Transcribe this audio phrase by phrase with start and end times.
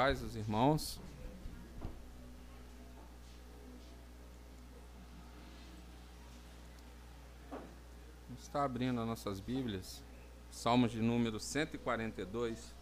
[0.00, 0.98] paz os irmãos.
[8.38, 10.02] Está abrindo as nossas Bíblias,
[10.50, 12.79] Salmos de número 142.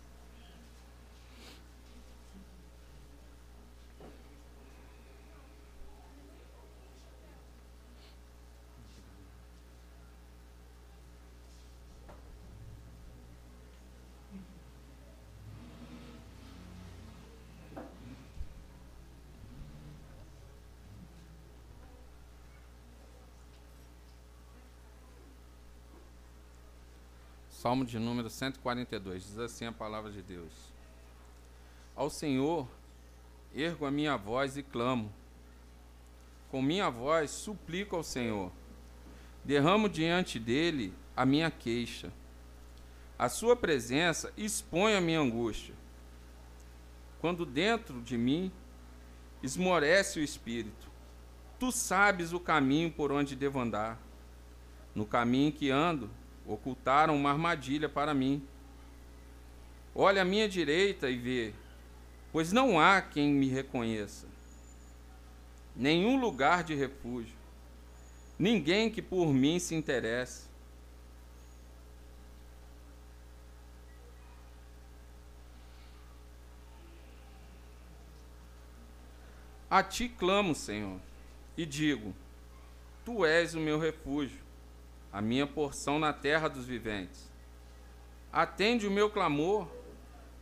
[27.59, 30.53] Salmo de número 142, diz assim a palavra de Deus:
[31.97, 32.69] Ao Senhor
[33.53, 35.13] ergo a minha voz e clamo.
[36.53, 38.53] Com minha voz suplico ao Senhor.
[39.45, 42.13] Derramo diante dele a minha queixa.
[43.19, 45.75] A sua presença expõe a minha angústia.
[47.21, 48.53] Quando dentro de mim
[49.43, 50.89] esmorece o espírito,
[51.59, 53.99] tu sabes o caminho por onde devo andar.
[54.95, 56.09] No caminho que ando,
[56.49, 58.43] ocultaram uma armadilha para mim.
[59.95, 61.53] Olha à minha direita e vê,
[62.33, 64.27] pois não há quem me reconheça.
[65.77, 67.37] Nenhum lugar de refúgio.
[68.39, 70.49] Ninguém que por mim se interesse.
[79.71, 80.99] A ti clamo, Senhor,
[81.57, 82.15] e digo:
[83.05, 84.48] Tu és o meu refúgio
[85.13, 87.31] a minha porção na terra dos viventes.
[88.33, 89.69] Atende o meu clamor,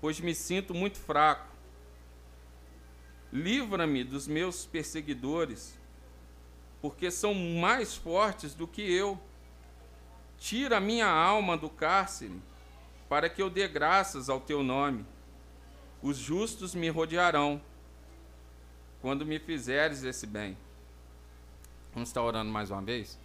[0.00, 1.46] pois me sinto muito fraco.
[3.32, 5.78] Livra-me dos meus perseguidores,
[6.80, 9.20] porque são mais fortes do que eu.
[10.38, 12.40] Tira minha alma do cárcere,
[13.08, 15.06] para que eu dê graças ao teu nome.
[16.02, 17.60] Os justos me rodearão,
[19.00, 20.56] quando me fizeres esse bem.
[21.92, 23.18] Vamos estar orando mais uma vez?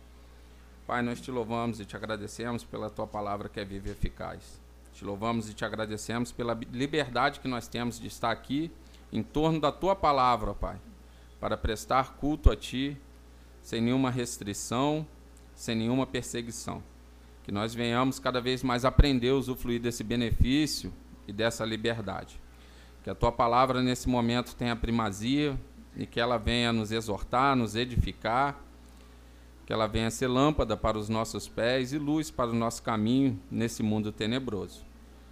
[0.88, 4.60] Pai, nós te louvamos e te agradecemos pela tua palavra que é viva e eficaz.
[4.94, 8.72] Te louvamos e te agradecemos pela liberdade que nós temos de estar aqui
[9.12, 10.80] em torno da tua palavra, Pai,
[11.40, 12.98] para prestar culto a ti
[13.62, 15.06] sem nenhuma restrição,
[15.54, 16.84] sem nenhuma perseguição.
[17.44, 20.92] Que nós venhamos cada vez mais aprender a usufruir desse benefício
[21.28, 22.40] e dessa liberdade.
[23.04, 25.58] Que a tua palavra nesse momento tenha primazia
[25.96, 28.60] e que ela venha nos exortar, nos edificar
[29.66, 33.40] que ela venha ser lâmpada para os nossos pés e luz para o nosso caminho
[33.50, 34.84] nesse mundo tenebroso.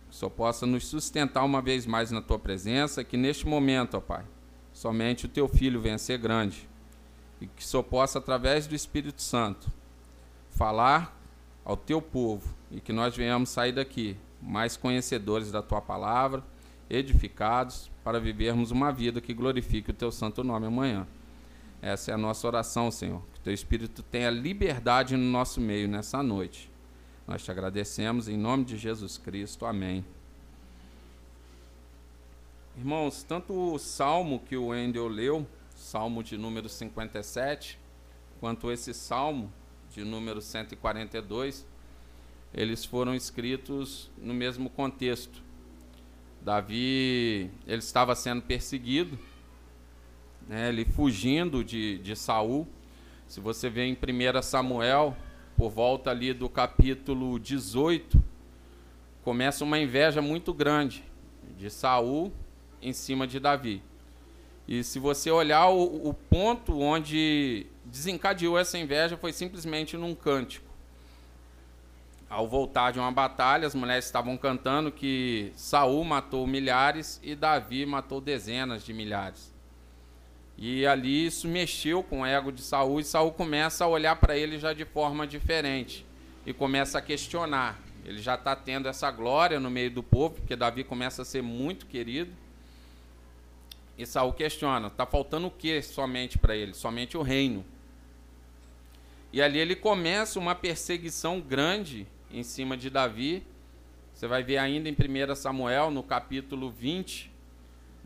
[0.10, 4.00] Que só possa nos sustentar uma vez mais na tua presença, que neste momento, ó
[4.00, 4.26] Pai,
[4.74, 6.68] somente o teu filho venha ser grande
[7.42, 9.72] e que só possa, através do Espírito Santo,
[10.50, 11.18] falar
[11.64, 16.44] ao teu povo e que nós venhamos sair daqui mais conhecedores da tua palavra,
[16.90, 21.06] edificados, para vivermos uma vida que glorifique o teu santo nome amanhã.
[21.82, 23.22] Essa é a nossa oração, Senhor.
[23.34, 26.70] Que teu Espírito tenha liberdade no nosso meio nessa noite.
[27.26, 29.66] Nós te agradecemos em nome de Jesus Cristo.
[29.66, 30.04] Amém.
[32.78, 37.80] Irmãos, tanto o salmo que o Wendel leu, salmo de número 57,
[38.40, 39.52] quanto esse salmo
[39.92, 41.66] de número 142,
[42.54, 45.42] eles foram escritos no mesmo contexto.
[46.42, 49.20] Davi, ele estava sendo perseguido
[50.50, 52.68] né, ele fugindo de, de Saul.
[53.28, 55.16] Se você vê em 1 Samuel,
[55.56, 58.20] por volta ali do capítulo 18,
[59.24, 61.04] começa uma inveja muito grande
[61.56, 62.34] de Saul
[62.82, 63.84] em cima de Davi.
[64.68, 70.68] E se você olhar o, o ponto onde desencadeou essa inveja foi simplesmente num cântico.
[72.28, 77.86] Ao voltar de uma batalha, as mulheres estavam cantando que Saul matou milhares e Davi
[77.86, 79.59] matou dezenas de milhares.
[80.62, 84.38] E ali isso mexeu com o ego de Saul e Saul começa a olhar para
[84.38, 86.06] ele já de forma diferente
[86.46, 87.80] e começa a questionar.
[88.04, 91.42] Ele já está tendo essa glória no meio do povo, porque Davi começa a ser
[91.42, 92.32] muito querido.
[93.98, 96.74] E Saul questiona: está faltando o que somente para ele?
[96.74, 97.64] Somente o reino.
[99.32, 103.44] E ali ele começa uma perseguição grande em cima de Davi.
[104.14, 107.32] Você vai ver ainda em 1 Samuel, no capítulo 20,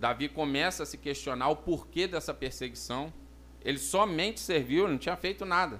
[0.03, 3.13] Davi começa a se questionar o porquê dessa perseguição.
[3.63, 5.79] Ele somente serviu, não tinha feito nada.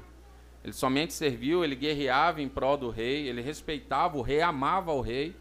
[0.64, 5.02] Ele somente serviu, ele guerreava em prol do rei, ele respeitava o rei, amava o
[5.02, 5.36] rei,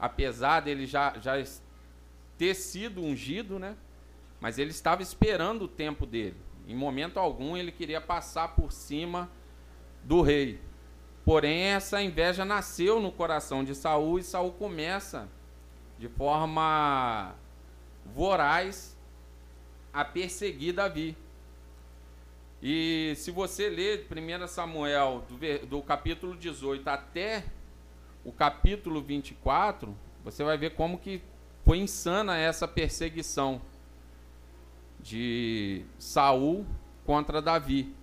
[0.00, 1.34] apesar dele já, já
[2.38, 3.76] ter sido ungido, né?
[4.40, 6.36] Mas ele estava esperando o tempo dele.
[6.66, 9.30] Em momento algum ele queria passar por cima
[10.02, 10.58] do rei.
[11.22, 15.28] Porém, essa inveja nasceu no coração de Saul e Saul começa
[15.98, 17.36] de forma
[18.14, 18.96] voraz
[19.92, 21.16] a perseguir Davi.
[22.62, 27.44] E se você ler 1 Samuel, do, do capítulo 18 até
[28.24, 31.22] o capítulo 24, você vai ver como que
[31.64, 33.60] foi insana essa perseguição
[35.00, 36.66] de Saul
[37.04, 37.94] contra Davi.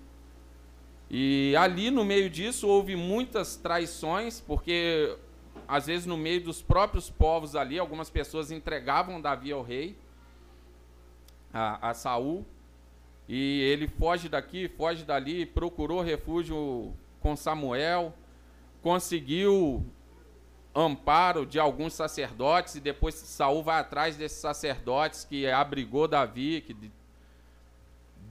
[1.09, 5.15] E ali no meio disso houve muitas traições, porque
[5.73, 9.97] às vezes no meio dos próprios povos ali, algumas pessoas entregavam Davi ao rei,
[11.51, 12.45] a, a Saul,
[13.27, 18.13] e ele foge daqui, foge dali, procurou refúgio com Samuel,
[18.83, 19.83] conseguiu
[20.75, 26.75] amparo de alguns sacerdotes e depois Saul vai atrás desses sacerdotes que abrigou Davi, que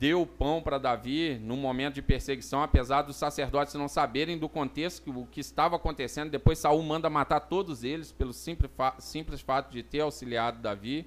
[0.03, 5.17] deu pão para Davi no momento de perseguição, apesar dos sacerdotes não saberem do contexto
[5.17, 6.29] o que estava acontecendo.
[6.29, 11.07] Depois Saul manda matar todos eles pelo simples, fa simples fato de ter auxiliado Davi.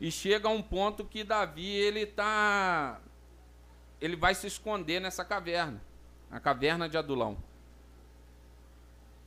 [0.00, 2.98] E chega a um ponto que Davi ele tá
[4.00, 5.82] ele vai se esconder nessa caverna,
[6.30, 7.36] a caverna de Adulão.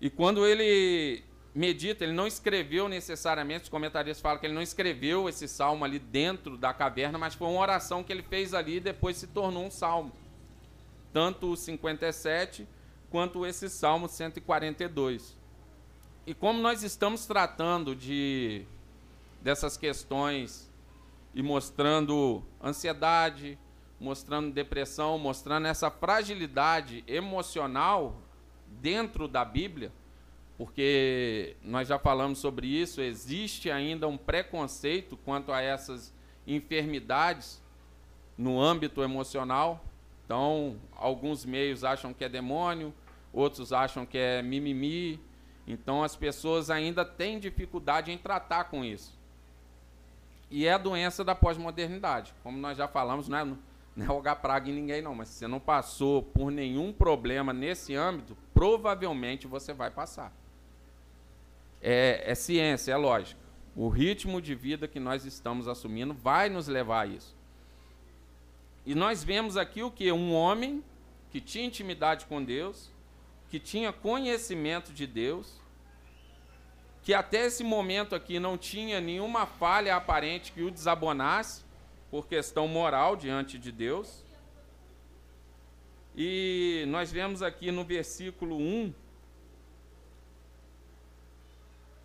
[0.01, 1.23] E quando ele
[1.57, 5.97] medita, ele não escreveu necessariamente, os comentaristas falam que ele não escreveu esse salmo ali
[5.97, 9.65] dentro da caverna, mas foi uma oração que ele fez ali e depois se tornou
[9.65, 10.11] um salmo.
[11.11, 12.67] Tanto o 57
[13.09, 15.35] quanto esse salmo 142.
[16.27, 18.63] E como nós estamos tratando de
[19.41, 20.71] dessas questões
[21.33, 23.57] e mostrando ansiedade,
[23.99, 28.21] mostrando depressão, mostrando essa fragilidade emocional
[28.79, 29.91] dentro da Bíblia,
[30.57, 36.11] porque nós já falamos sobre isso, existe ainda um preconceito quanto a essas
[36.47, 37.61] enfermidades
[38.35, 39.85] no âmbito emocional.
[40.25, 42.91] Então, alguns meios acham que é demônio,
[43.31, 45.21] outros acham que é mimimi.
[45.67, 49.15] Então, as pessoas ainda têm dificuldade em tratar com isso.
[50.49, 52.33] E é a doença da pós-modernidade.
[52.41, 53.45] Como nós já falamos, não é,
[53.95, 55.13] não é praga em ninguém, não.
[55.13, 60.33] Mas se você não passou por nenhum problema nesse âmbito, provavelmente você vai passar
[61.81, 63.39] é, é ciência, é lógica.
[63.75, 67.35] O ritmo de vida que nós estamos assumindo vai nos levar a isso.
[68.85, 70.11] E nós vemos aqui o que?
[70.11, 70.83] Um homem
[71.29, 72.89] que tinha intimidade com Deus,
[73.49, 75.61] que tinha conhecimento de Deus,
[77.03, 81.63] que até esse momento aqui não tinha nenhuma falha aparente que o desabonasse
[82.09, 84.25] por questão moral diante de Deus.
[86.15, 88.93] E nós vemos aqui no versículo 1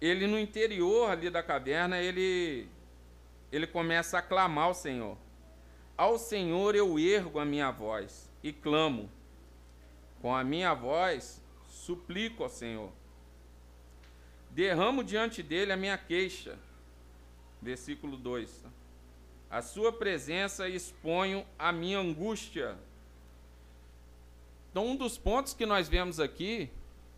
[0.02, 2.66] ele no interior ali da caverna, ele,
[3.52, 5.16] ele começa a clamar ao Senhor.
[5.96, 9.08] Ao Senhor eu ergo a minha voz e clamo.
[10.20, 12.90] Com a minha voz suplico ao Senhor.
[14.50, 16.58] Derramo diante dele a minha queixa.
[17.60, 18.64] Versículo 2.
[19.48, 22.76] A sua presença exponho a minha angústia.
[24.72, 26.68] Então, um dos pontos que nós vemos aqui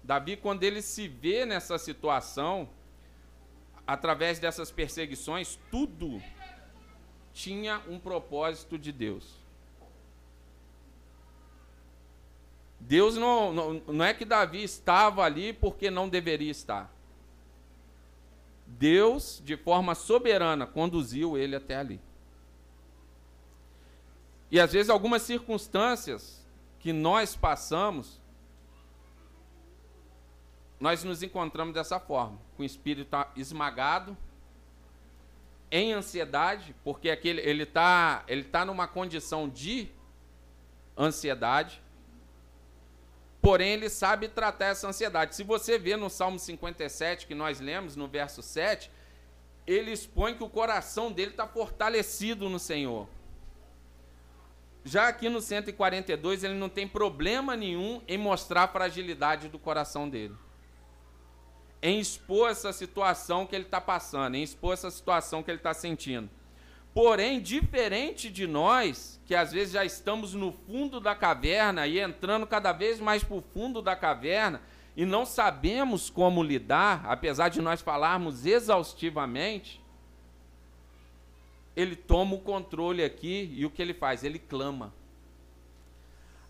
[0.05, 2.69] Davi, quando ele se vê nessa situação,
[3.87, 6.23] através dessas perseguições, tudo
[7.33, 9.43] tinha um propósito de Deus.
[12.79, 16.93] Deus não, não, não é que Davi estava ali porque não deveria estar.
[18.67, 21.99] Deus, de forma soberana, conduziu ele até ali.
[24.51, 26.44] E às vezes algumas circunstâncias
[26.79, 28.20] que nós passamos
[30.84, 34.14] nós nos encontramos dessa forma, com o espírito esmagado,
[35.70, 39.88] em ansiedade, porque aquele, ele está ele tá numa condição de
[40.94, 41.82] ansiedade,
[43.41, 45.34] porém ele sabe tratar essa ansiedade.
[45.34, 48.91] Se você vê no Salmo 57, que nós lemos, no verso 7,
[49.67, 53.08] ele expõe que o coração dele está fortalecido no Senhor.
[54.84, 60.10] Já aqui no 142, ele não tem problema nenhum em mostrar a fragilidade do coração
[60.10, 60.36] dele
[61.84, 65.74] em expor essa situação que ele está passando, em expor essa situação que ele está
[65.74, 66.31] sentindo.
[66.94, 72.46] Porém, diferente de nós, que às vezes já estamos no fundo da caverna e entrando
[72.46, 74.62] cada vez mais para o fundo da caverna
[74.96, 79.79] e não sabemos como lidar, apesar de nós falarmos exaustivamente,
[81.76, 84.24] ele toma o controle aqui e o que ele faz?
[84.24, 84.94] Ele clama.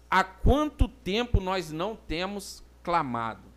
[0.09, 3.54] Há quanto tempo nós não temos clamado?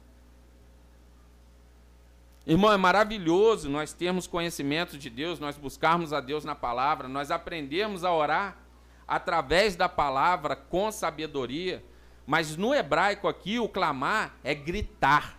[2.47, 7.29] Irmão, é maravilhoso nós termos conhecimento de Deus, nós buscarmos a Deus na palavra, nós
[7.29, 8.57] aprendermos a orar
[9.05, 11.83] através da palavra com sabedoria,
[12.25, 15.37] mas no hebraico aqui o clamar é gritar.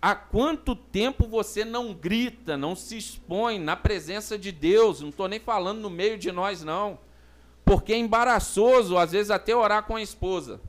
[0.00, 5.00] há quanto tempo você não grita, não se expõe na presença de Deus?
[5.00, 6.96] Não estou nem falando no meio de nós, não.
[7.64, 10.60] Porque é embaraçoso, às vezes, até orar com a esposa.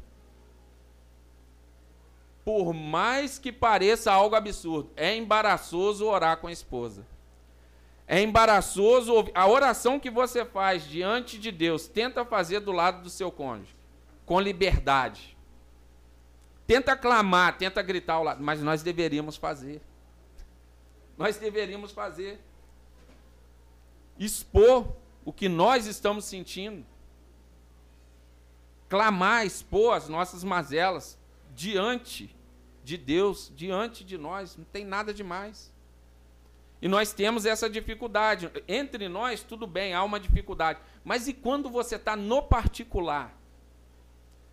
[2.45, 7.03] Por mais que pareça algo absurdo, é embaraçoso orar com a esposa.
[8.07, 13.09] É embaraçoso a oração que você faz diante de Deus, tenta fazer do lado do
[13.09, 13.75] seu cônjuge,
[14.27, 15.35] com liberdade.
[16.67, 19.81] Tenta clamar, tenta gritar ao lado, mas nós deveríamos fazer.
[21.17, 22.39] Nós deveríamos fazer.
[24.19, 24.87] Expor
[25.23, 26.85] o que nós estamos sentindo.
[28.87, 31.17] Clamar, expor as nossas mazelas
[31.55, 32.35] diante
[32.83, 34.55] de Deus, diante de nós.
[34.57, 35.73] Não tem nada demais.
[36.81, 38.51] E nós temos essa dificuldade.
[38.67, 40.79] Entre nós, tudo bem, há uma dificuldade.
[41.03, 43.35] Mas e quando você está no particular?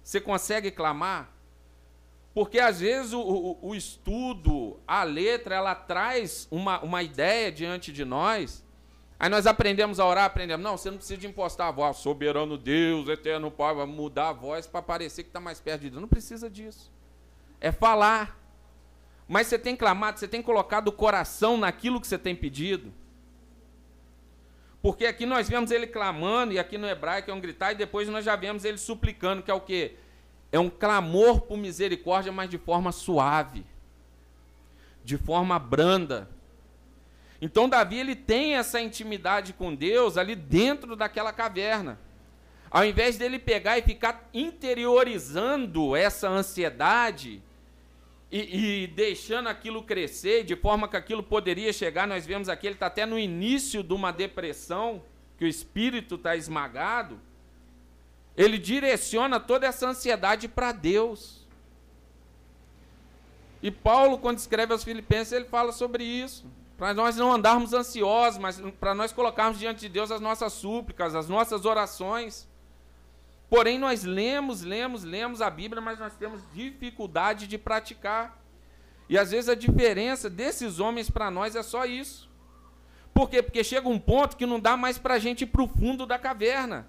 [0.02, 1.30] Você consegue clamar?
[2.35, 7.92] Porque às vezes o, o, o, estudo, a letra, ela traz uma, uma ideia diante
[7.92, 8.62] de nós.
[9.23, 10.64] Aí nós aprendemos a orar, aprendemos.
[10.64, 11.99] Não, você não precisa de impostar a voz.
[11.99, 15.91] Soberano Deus, eterno Pai, vai mudar a voz para parecer que está mais perto de
[15.91, 16.00] Deus.
[16.00, 16.91] Não precisa disso.
[17.61, 18.37] É falar.
[19.29, 22.93] Mas você tem clamado, você tem colocado o coração naquilo que você tem pedido.
[24.83, 28.09] Porque aqui nós vemos ele clamando, e aqui no hebraico é um gritar, e depois
[28.09, 29.95] nós já vemos ele suplicando, que é o quê?
[30.50, 33.64] É um clamor por misericórdia, mas de forma suave,
[35.05, 36.29] de forma branda.
[37.44, 41.99] Então Davi ele tem essa intimidade com Deus ali dentro daquela caverna.
[42.70, 47.42] Ao invés dele pegar e ficar interiorizando essa ansiedade
[48.30, 52.76] e, e deixando aquilo crescer, de forma que aquilo poderia chegar, nós vemos aqui, ele
[52.76, 55.02] está até no início de uma depressão,
[55.37, 57.20] que o espírito está esmagado.
[58.37, 61.44] Ele direciona toda essa ansiedade para Deus.
[63.61, 66.46] E Paulo, quando escreve aos Filipenses, ele fala sobre isso.
[66.82, 71.14] Para nós não andarmos ansiosos, mas para nós colocarmos diante de Deus as nossas súplicas,
[71.14, 72.48] as nossas orações.
[73.48, 78.36] Porém, nós lemos, lemos, lemos a Bíblia, mas nós temos dificuldade de praticar.
[79.08, 82.28] E às vezes a diferença desses homens para nós é só isso.
[83.14, 83.40] Por quê?
[83.40, 86.04] Porque chega um ponto que não dá mais para a gente ir para o fundo
[86.04, 86.88] da caverna.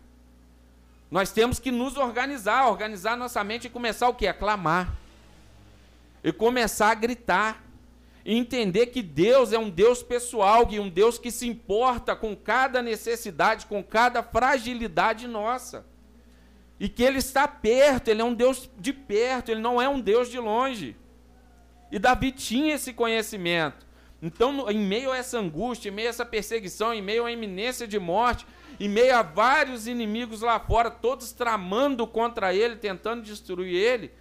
[1.12, 4.26] Nós temos que nos organizar, organizar nossa mente e começar o quê?
[4.26, 4.92] A clamar.
[6.24, 7.63] E começar a gritar.
[8.26, 12.36] E entender que Deus é um Deus pessoal, e um Deus que se importa com
[12.36, 15.86] cada necessidade, com cada fragilidade nossa.
[16.80, 20.00] E que Ele está perto, Ele é um Deus de perto, Ele não é um
[20.00, 20.96] Deus de longe.
[21.92, 23.86] E Davi tinha esse conhecimento.
[24.22, 27.86] Então, em meio a essa angústia, em meio a essa perseguição, em meio à iminência
[27.86, 28.48] de morte,
[28.80, 34.12] em meio a vários inimigos lá fora, todos tramando contra ele, tentando destruir ele,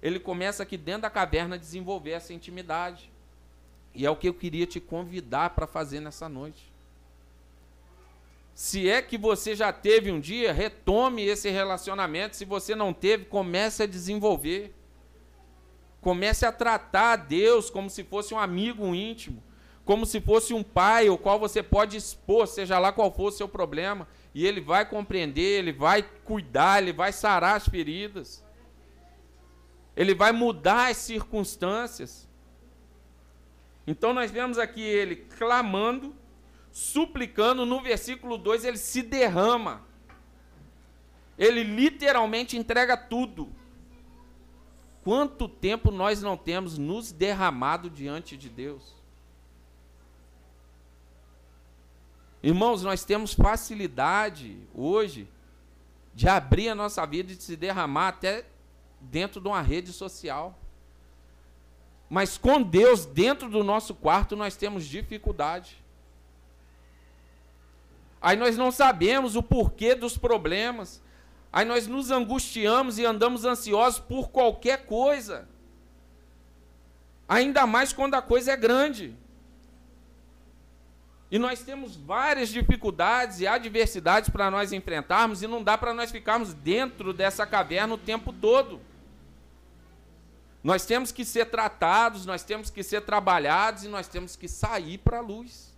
[0.00, 3.07] ele começa aqui dentro da caverna a desenvolver essa intimidade.
[3.98, 6.72] E é o que eu queria te convidar para fazer nessa noite.
[8.54, 12.36] Se é que você já teve um dia, retome esse relacionamento.
[12.36, 14.74] Se você não teve, comece a desenvolver.
[16.00, 19.42] Comece a tratar a Deus como se fosse um amigo íntimo
[19.88, 23.32] como se fosse um pai, o qual você pode expor, seja lá qual for o
[23.32, 28.44] seu problema, e ele vai compreender, ele vai cuidar, ele vai sarar as feridas,
[29.96, 32.27] ele vai mudar as circunstâncias.
[33.88, 36.14] Então nós vemos aqui ele clamando,
[36.70, 39.82] suplicando, no versículo 2 ele se derrama.
[41.38, 43.50] Ele literalmente entrega tudo.
[45.02, 48.94] Quanto tempo nós não temos nos derramado diante de Deus?
[52.42, 55.26] Irmãos, nós temos facilidade hoje
[56.12, 58.44] de abrir a nossa vida e de se derramar até
[59.00, 60.58] dentro de uma rede social.
[62.08, 65.76] Mas com Deus dentro do nosso quarto nós temos dificuldade.
[68.20, 71.02] Aí nós não sabemos o porquê dos problemas.
[71.52, 75.48] Aí nós nos angustiamos e andamos ansiosos por qualquer coisa.
[77.28, 79.14] Ainda mais quando a coisa é grande.
[81.30, 86.10] E nós temos várias dificuldades e adversidades para nós enfrentarmos, e não dá para nós
[86.10, 88.80] ficarmos dentro dessa caverna o tempo todo.
[90.62, 94.98] Nós temos que ser tratados, nós temos que ser trabalhados e nós temos que sair
[94.98, 95.74] para a luz,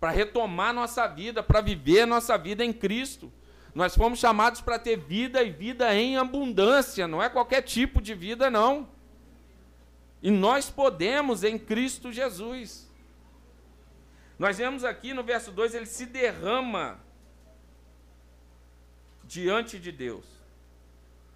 [0.00, 3.32] para retomar nossa vida, para viver nossa vida em Cristo.
[3.74, 8.14] Nós fomos chamados para ter vida e vida em abundância, não é qualquer tipo de
[8.14, 8.88] vida, não.
[10.20, 12.88] E nós podemos em Cristo Jesus.
[14.38, 17.00] Nós vemos aqui no verso 2, ele se derrama
[19.24, 20.37] diante de Deus.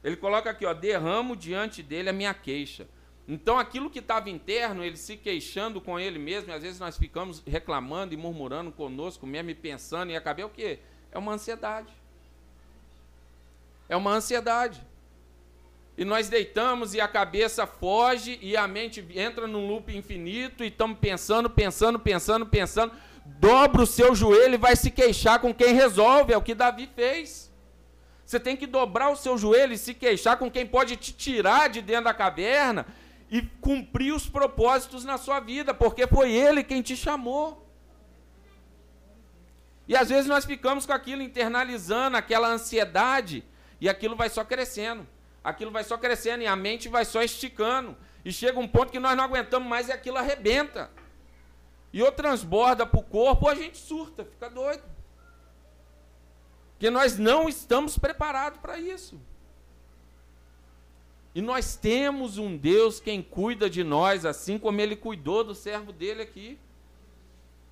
[0.02, 2.88] Ele coloca aqui, ó, derramo diante dele a minha queixa.
[3.26, 6.98] Então aquilo que estava interno, ele se queixando com ele mesmo, e às vezes nós
[6.98, 10.80] ficamos reclamando e murmurando conosco mesmo e pensando, e acabei o quê?
[11.10, 11.92] É uma ansiedade.
[13.88, 14.84] É uma ansiedade.
[15.96, 20.68] E nós deitamos e a cabeça foge e a mente entra num loop infinito e
[20.68, 22.92] estamos pensando, pensando, pensando, pensando.
[23.24, 26.32] Dobra o seu joelho e vai se queixar com quem resolve.
[26.32, 27.51] É o que Davi fez.
[28.32, 31.68] Você tem que dobrar o seu joelho e se queixar com quem pode te tirar
[31.68, 32.86] de dentro da caverna
[33.30, 37.68] e cumprir os propósitos na sua vida, porque foi ele quem te chamou.
[39.86, 43.44] E às vezes nós ficamos com aquilo internalizando, aquela ansiedade,
[43.78, 45.06] e aquilo vai só crescendo.
[45.44, 47.94] Aquilo vai só crescendo e a mente vai só esticando.
[48.24, 50.90] E chega um ponto que nós não aguentamos mais e aquilo arrebenta.
[51.92, 54.82] E ou transborda para o corpo, ou a gente surta, fica doido.
[56.82, 59.16] Porque nós não estamos preparados para isso.
[61.32, 65.92] E nós temos um Deus quem cuida de nós, assim como ele cuidou do servo
[65.92, 66.58] dele aqui.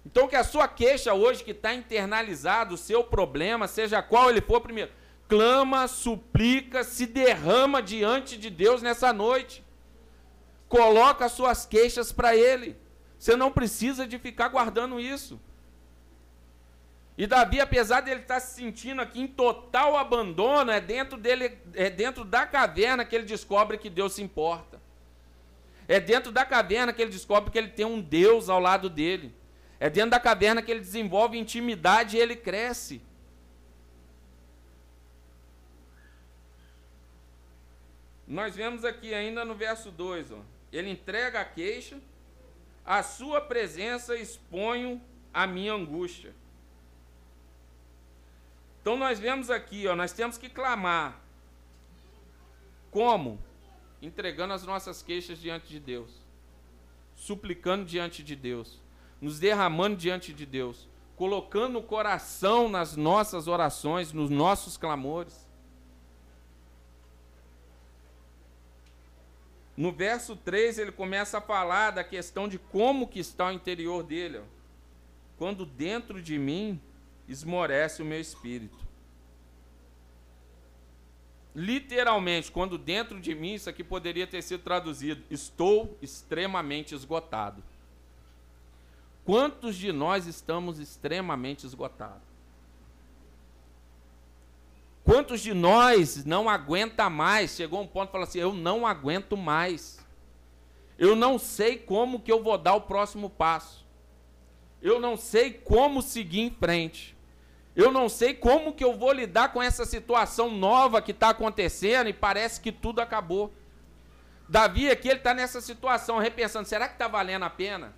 [0.07, 4.41] Então, que a sua queixa hoje, que está internalizado, o seu problema, seja qual ele
[4.41, 4.93] for, primeiro,
[5.27, 9.65] clama, suplica, se derrama diante de Deus nessa noite.
[10.69, 12.77] Coloca as suas queixas para Ele.
[13.19, 15.41] Você não precisa de ficar guardando isso.
[17.21, 21.59] E Davi, apesar de ele estar se sentindo aqui em total abandono, é dentro dele,
[21.75, 24.81] é dentro da caverna que ele descobre que Deus se importa.
[25.87, 29.35] É dentro da caverna que ele descobre que ele tem um Deus ao lado dele.
[29.79, 33.03] É dentro da caverna que ele desenvolve intimidade e ele cresce.
[38.27, 40.39] Nós vemos aqui ainda no verso 2, ó,
[40.73, 41.99] ele entrega a queixa,
[42.83, 44.99] a sua presença exponho
[45.35, 46.40] a minha angústia.
[48.81, 51.21] Então nós vemos aqui, ó, nós temos que clamar.
[52.91, 53.39] Como?
[54.01, 56.11] Entregando as nossas queixas diante de Deus,
[57.15, 58.81] suplicando diante de Deus,
[59.21, 65.47] nos derramando diante de Deus, colocando o coração nas nossas orações, nos nossos clamores.
[69.77, 74.03] No verso 3, ele começa a falar da questão de como que está o interior
[74.03, 74.39] dele.
[74.39, 74.43] Ó.
[75.39, 76.81] Quando dentro de mim
[77.31, 78.79] esmorece o meu espírito.
[81.55, 87.63] Literalmente, quando dentro de mim, isso aqui poderia ter sido traduzido: estou extremamente esgotado.
[89.25, 92.31] Quantos de nós estamos extremamente esgotados?
[95.05, 97.57] Quantos de nós não aguenta mais?
[97.57, 99.99] Chegou um ponto e falou assim: eu não aguento mais.
[100.99, 103.87] Eu não sei como que eu vou dar o próximo passo.
[104.81, 107.17] Eu não sei como seguir em frente.
[107.75, 112.09] Eu não sei como que eu vou lidar com essa situação nova que está acontecendo
[112.09, 113.53] e parece que tudo acabou.
[114.49, 117.95] Davi aqui ele está nessa situação, repensando: será que está valendo a pena?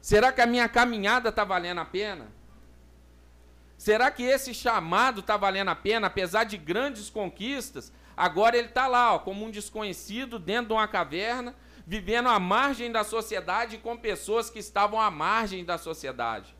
[0.00, 2.26] Será que a minha caminhada está valendo a pena?
[3.78, 7.92] Será que esse chamado está valendo a pena, apesar de grandes conquistas?
[8.16, 11.54] Agora ele está lá, ó, como um desconhecido, dentro de uma caverna,
[11.86, 16.54] vivendo à margem da sociedade com pessoas que estavam à margem da sociedade.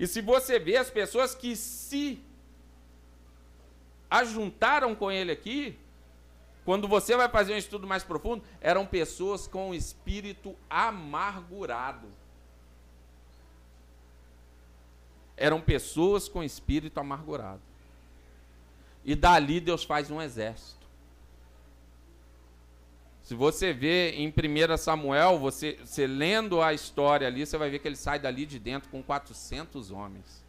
[0.00, 2.20] E se você vê as pessoas que se
[4.10, 5.78] ajuntaram com ele aqui,
[6.64, 12.08] quando você vai fazer um estudo mais profundo, eram pessoas com espírito amargurado.
[15.40, 17.62] eram pessoas com espírito amargurado.
[19.02, 20.79] E dali Deus faz um exército.
[23.30, 27.78] Se você vê em 1 Samuel, você, você lendo a história ali, você vai ver
[27.78, 30.44] que ele sai dali de dentro com 400 homens.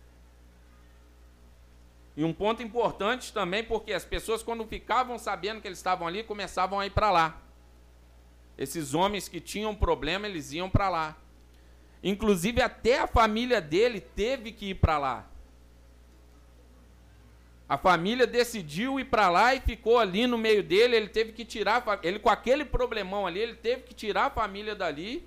[2.18, 6.24] E um ponto importante também, porque as pessoas, quando ficavam sabendo que eles estavam ali,
[6.24, 7.40] começavam a ir para lá.
[8.58, 11.16] Esses homens que tinham problema, eles iam para lá.
[12.04, 15.31] Inclusive, até a família dele teve que ir para lá.
[17.72, 20.94] A família decidiu ir para lá e ficou ali no meio dele.
[20.94, 24.76] Ele teve que tirar, ele com aquele problemão ali, ele teve que tirar a família
[24.76, 25.26] dali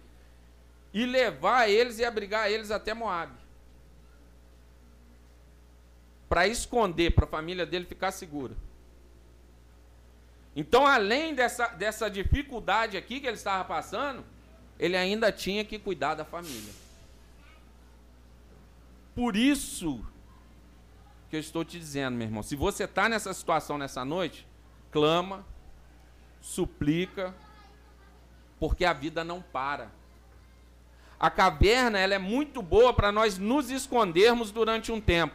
[0.93, 3.33] e levar eles e abrigar eles até Moab.
[6.29, 8.55] Para esconder, para a família dele ficar segura.
[10.55, 14.23] Então, além dessa, dessa dificuldade aqui que ele estava passando,
[14.79, 16.75] ele ainda tinha que cuidar da família.
[19.15, 20.05] Por isso
[21.35, 24.47] que eu estou te dizendo, meu irmão, se você está nessa situação nessa noite,
[24.93, 25.45] clama,
[26.41, 27.35] suplica,
[28.61, 29.91] porque a vida não para.
[31.19, 35.35] A caverna ela é muito boa para nós nos escondermos durante um tempo.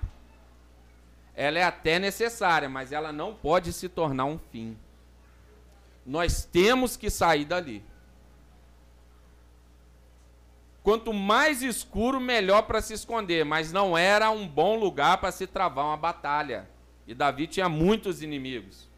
[1.35, 4.77] Ela é até necessária, mas ela não pode se tornar um fim.
[6.05, 7.83] Nós temos que sair dali.
[10.89, 15.45] Quanto mais escuro, melhor para se esconder, mas não era um bom lugar para se
[15.45, 16.67] travar uma batalha.
[17.05, 18.89] E Davi tinha muitos inimigos.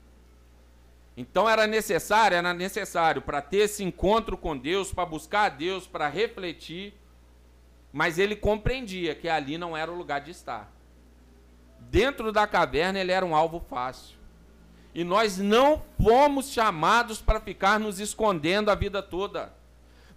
[1.17, 5.86] Então era necessário, era necessário para ter esse encontro com Deus, para buscar a Deus,
[5.86, 6.93] para refletir,
[7.91, 10.71] mas ele compreendia que ali não era o lugar de estar.
[11.77, 14.15] Dentro da caverna ele era um alvo fácil.
[14.95, 19.60] E nós não fomos chamados para ficar nos escondendo a vida toda.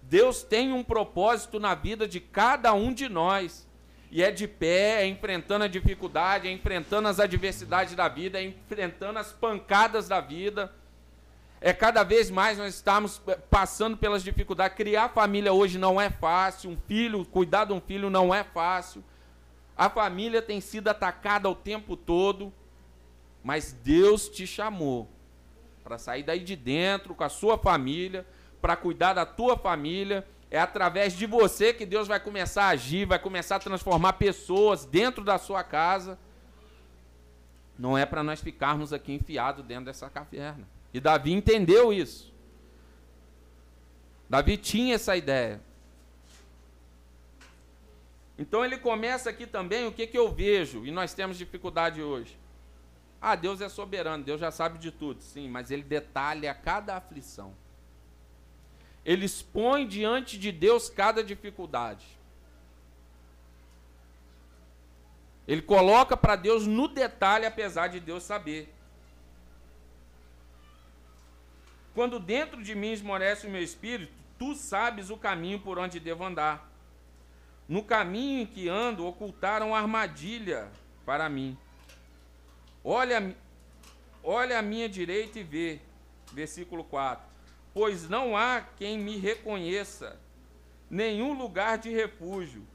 [0.09, 3.67] Deus tem um propósito na vida de cada um de nós.
[4.11, 8.43] E é de pé, é enfrentando a dificuldade, é enfrentando as adversidades da vida, é
[8.43, 10.73] enfrentando as pancadas da vida.
[11.59, 14.77] É cada vez mais nós estamos passando pelas dificuldades.
[14.77, 16.69] Criar família hoje não é fácil.
[16.69, 19.03] Um filho, cuidar de um filho não é fácil.
[19.75, 22.53] A família tem sido atacada o tempo todo.
[23.43, 25.09] Mas Deus te chamou
[25.83, 28.25] para sair daí de dentro com a sua família,
[28.61, 30.25] para cuidar da tua família.
[30.49, 34.85] É através de você que Deus vai começar a agir, vai começar a transformar pessoas
[34.85, 36.17] dentro da sua casa.
[37.77, 40.67] Não é para nós ficarmos aqui enfiados dentro dessa caverna.
[40.93, 42.33] E Davi entendeu isso.
[44.29, 45.61] Davi tinha essa ideia.
[48.37, 52.37] Então ele começa aqui também o que, que eu vejo, e nós temos dificuldade hoje.
[53.21, 57.53] Ah, Deus é soberano, Deus já sabe de tudo, sim, mas ele detalha cada aflição.
[59.05, 62.07] Ele expõe diante de Deus cada dificuldade.
[65.47, 68.73] Ele coloca para Deus no detalhe, apesar de Deus saber.
[71.93, 76.25] Quando dentro de mim esmorece o meu espírito, tu sabes o caminho por onde devo
[76.25, 76.67] andar.
[77.69, 80.71] No caminho em que ando, ocultaram armadilha
[81.05, 81.55] para mim.
[82.83, 83.35] Olha,
[84.23, 85.79] olha a minha direita e vê.
[86.33, 87.34] Versículo 4
[87.75, 90.17] pois não há quem me reconheça,
[90.89, 92.65] nenhum lugar de refúgio,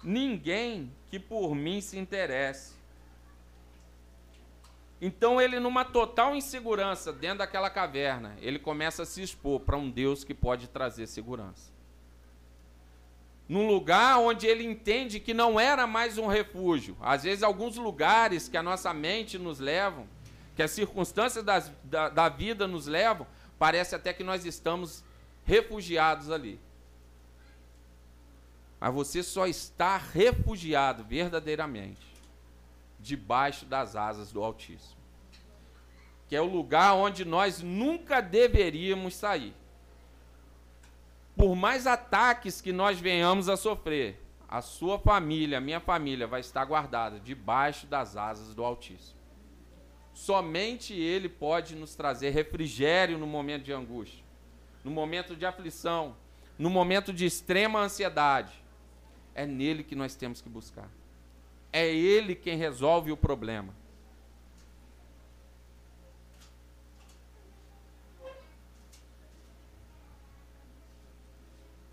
[0.00, 2.74] ninguém que por mim se interesse.
[5.02, 9.90] Então ele, numa total insegurança dentro daquela caverna, ele começa a se expor para um
[9.90, 11.72] Deus que pode trazer segurança.
[13.48, 16.96] Num lugar onde ele entende que não era mais um refúgio.
[17.00, 20.06] Às vezes, alguns lugares que a nossa mente nos levam,
[20.54, 23.26] que as circunstâncias das, da, da vida nos levam,
[23.58, 25.04] Parece até que nós estamos
[25.44, 26.60] refugiados ali.
[28.80, 32.06] Mas você só está refugiado verdadeiramente
[33.00, 35.00] debaixo das asas do Altíssimo.
[36.28, 39.54] Que é o lugar onde nós nunca deveríamos sair.
[41.36, 46.40] Por mais ataques que nós venhamos a sofrer, a sua família, a minha família vai
[46.40, 49.18] estar guardada debaixo das asas do Altíssimo.
[50.14, 54.24] Somente Ele pode nos trazer refrigério no momento de angústia,
[54.84, 56.16] no momento de aflição,
[56.56, 58.52] no momento de extrema ansiedade.
[59.34, 60.88] É nele que nós temos que buscar.
[61.72, 63.74] É Ele quem resolve o problema.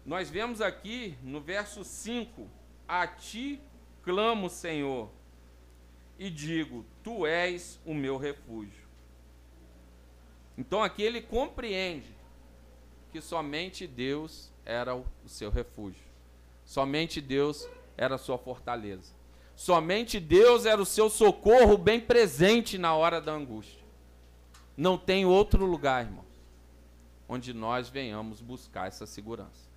[0.05, 2.47] Nós vemos aqui no verso 5:
[2.87, 3.59] A ti
[4.03, 5.09] clamo, Senhor
[6.21, 8.85] e digo: Tu és o meu refúgio.
[10.55, 12.15] Então aqui ele compreende
[13.11, 16.03] que somente Deus era o seu refúgio.
[16.63, 19.11] Somente Deus era a sua fortaleza.
[19.55, 23.83] Somente Deus era o seu socorro bem presente na hora da angústia.
[24.77, 26.25] Não tem outro lugar, irmãos,
[27.27, 29.71] onde nós venhamos buscar essa segurança.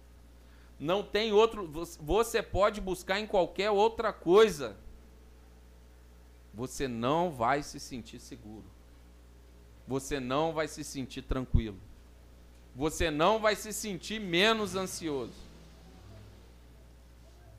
[0.79, 1.67] Não tem outro.
[2.01, 4.84] Você pode buscar em qualquer outra coisa
[6.55, 8.65] você não vai se sentir seguro.
[9.87, 11.79] Você não vai se sentir tranquilo.
[12.75, 15.35] Você não vai se sentir menos ansioso.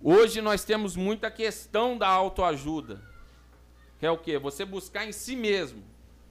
[0.01, 3.01] Hoje nós temos muita questão da autoajuda.
[3.99, 4.37] Que é o quê?
[4.37, 5.83] Você buscar em si mesmo.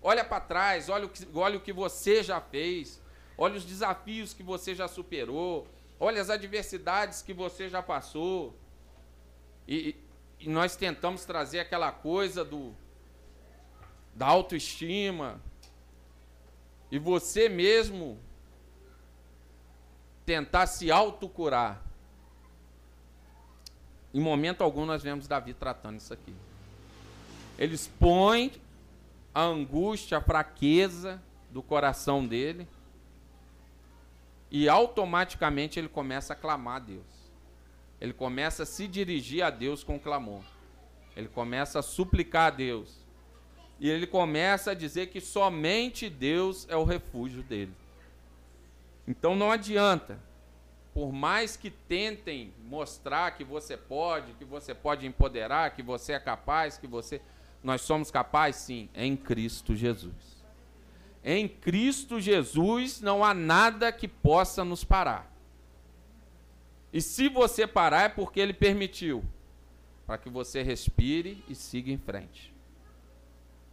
[0.03, 3.00] Olha para trás, olha o, que, olha o que você já fez,
[3.38, 5.66] olha os desafios que você já superou,
[5.98, 8.55] olha as adversidades que você já passou.
[9.66, 9.96] E,
[10.44, 12.74] e nós tentamos trazer aquela coisa do
[14.14, 15.40] da autoestima
[16.90, 18.18] e você mesmo
[20.26, 21.83] tentar se autocurar.
[24.12, 26.35] Em momento algum nós vemos Davi tratando isso aqui.
[27.59, 28.52] Ele expõe
[29.35, 32.68] a angústia, a fraqueza do coração dele
[34.50, 37.13] e automaticamente ele começa a clamar a Deus.
[38.00, 40.42] Ele começa a se dirigir a Deus com clamor.
[41.16, 43.04] Ele começa a suplicar a Deus.
[43.78, 47.72] E ele começa a dizer que somente Deus é o refúgio dele.
[49.07, 50.18] Então não adianta,
[50.92, 56.20] por mais que tentem mostrar que você pode, que você pode empoderar, que você é
[56.20, 57.20] capaz, que você.
[57.62, 60.44] Nós somos capazes, sim, em Cristo Jesus.
[61.24, 65.34] Em Cristo Jesus não há nada que possa nos parar.
[66.94, 69.24] E se você parar é porque ele permitiu,
[70.07, 72.54] para que você respire e siga em frente.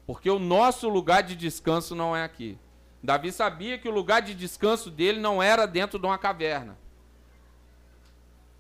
[0.07, 2.57] Porque o nosso lugar de descanso não é aqui.
[3.03, 6.75] Davi sabia que o lugar de descanso dele não era dentro de uma caverna.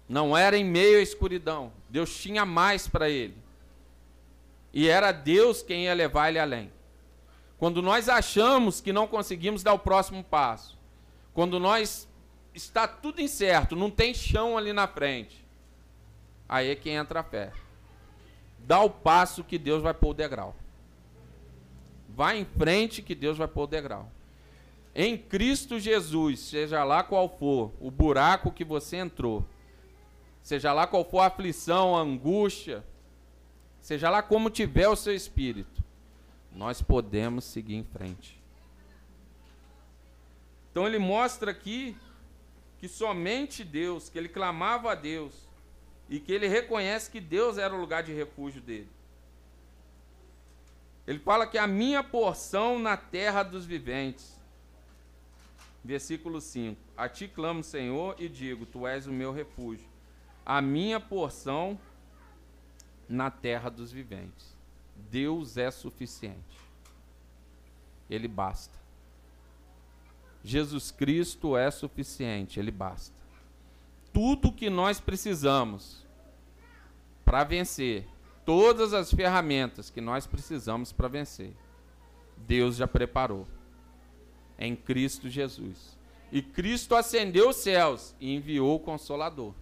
[0.07, 1.73] Não era em meio à escuridão.
[1.89, 3.35] Deus tinha mais para ele.
[4.71, 6.71] E era Deus quem ia levar ele além.
[7.57, 10.77] Quando nós achamos que não conseguimos dar o próximo passo,
[11.33, 12.07] quando nós
[12.53, 15.43] está tudo incerto, não tem chão ali na frente,
[16.47, 17.51] aí é que entra a fé.
[18.59, 20.55] Dá o passo que Deus vai pôr o degrau.
[22.09, 24.11] Vai em frente que Deus vai pôr o degrau.
[24.93, 29.45] Em Cristo Jesus, seja lá qual for o buraco que você entrou,
[30.43, 32.83] seja lá qual for a aflição, a angústia,
[33.79, 35.81] seja lá como tiver o seu espírito,
[36.51, 38.37] nós podemos seguir em frente.
[40.71, 41.95] Então ele mostra aqui
[42.81, 45.47] que somente Deus, que ele clamava a Deus
[46.09, 48.89] e que ele reconhece que Deus era o lugar de refúgio dele.
[51.05, 54.35] Ele fala que a minha porção na terra dos viventes.
[55.83, 59.87] Versículo 5: A ti clamo, Senhor, e digo: Tu és o meu refúgio.
[60.43, 61.79] A minha porção
[63.07, 64.57] na terra dos viventes.
[64.95, 66.57] Deus é suficiente.
[68.09, 68.80] Ele basta.
[70.43, 73.15] Jesus Cristo é suficiente, ele basta.
[74.11, 76.05] Tudo que nós precisamos
[77.23, 78.07] para vencer,
[78.45, 81.53] todas as ferramentas que nós precisamos para vencer,
[82.35, 83.47] Deus já preparou
[84.57, 85.97] em Cristo Jesus.
[86.31, 89.53] E Cristo ascendeu os céus e enviou o Consolador.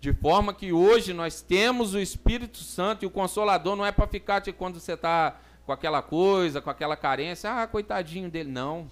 [0.00, 4.06] De forma que hoje nós temos o Espírito Santo e o Consolador não é para
[4.06, 8.50] ficar de quando você está com aquela coisa, com aquela carência, ah, coitadinho dele.
[8.50, 8.90] Não.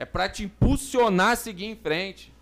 [0.00, 2.32] É para te impulsionar a seguir em frente.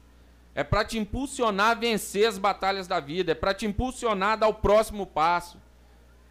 [0.54, 3.32] É para te impulsionar a vencer as batalhas da vida.
[3.32, 5.60] É para te impulsionar a dar o próximo passo.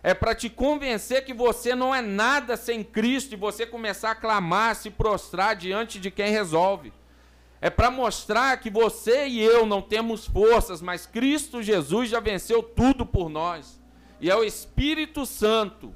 [0.01, 4.15] É para te convencer que você não é nada sem Cristo e você começar a
[4.15, 6.93] clamar, se prostrar diante de quem resolve.
[7.59, 12.63] É para mostrar que você e eu não temos forças, mas Cristo Jesus já venceu
[12.63, 13.81] tudo por nós.
[14.21, 15.93] E é o Espírito Santo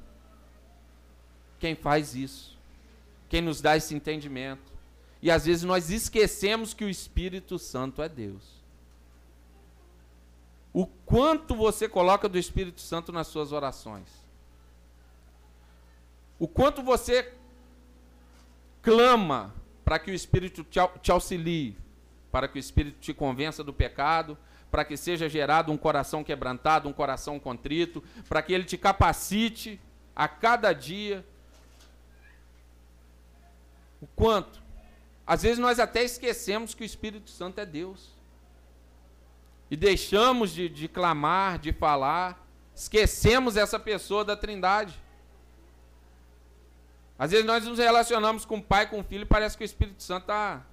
[1.57, 2.59] quem faz isso,
[3.29, 4.70] quem nos dá esse entendimento.
[5.21, 8.61] E às vezes nós esquecemos que o Espírito Santo é Deus.
[10.73, 14.07] O quanto você coloca do Espírito Santo nas suas orações.
[16.39, 17.33] O quanto você
[18.81, 19.53] clama
[19.85, 21.77] para que o Espírito te auxilie,
[22.31, 24.37] para que o Espírito te convença do pecado,
[24.71, 29.79] para que seja gerado um coração quebrantado, um coração contrito, para que ele te capacite
[30.15, 31.25] a cada dia.
[34.01, 34.60] O quanto?
[35.31, 38.09] Às vezes nós até esquecemos que o Espírito Santo é Deus.
[39.69, 44.93] E deixamos de, de clamar, de falar, esquecemos essa pessoa da Trindade.
[47.17, 49.71] Às vezes nós nos relacionamos com o pai, com o filho, e parece que o
[49.71, 50.65] Espírito Santo está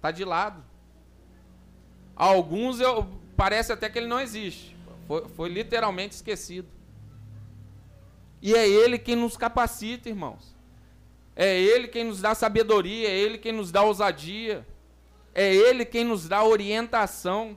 [0.00, 0.62] tá de lado.
[2.14, 3.04] Alguns eu,
[3.36, 4.76] parece até que ele não existe.
[5.08, 6.68] Foi, foi literalmente esquecido.
[8.40, 10.56] E é ele quem nos capacita, irmãos.
[11.40, 14.66] É ele quem nos dá sabedoria, é ele quem nos dá ousadia.
[15.32, 17.56] É ele quem nos dá orientação.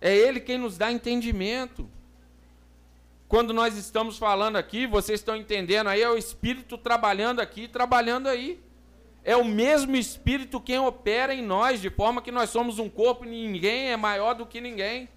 [0.00, 1.88] É ele quem nos dá entendimento.
[3.28, 8.26] Quando nós estamos falando aqui, vocês estão entendendo aí, é o Espírito trabalhando aqui, trabalhando
[8.26, 8.60] aí.
[9.22, 13.24] É o mesmo Espírito quem opera em nós, de forma que nós somos um corpo
[13.24, 15.08] e ninguém é maior do que ninguém.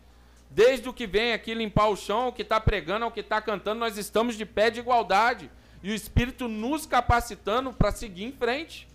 [0.52, 3.42] Desde o que vem aqui limpar o chão, o que está pregando, o que está
[3.42, 5.50] cantando, nós estamos de pé de igualdade.
[5.84, 8.88] E o Espírito nos capacitando para seguir em frente.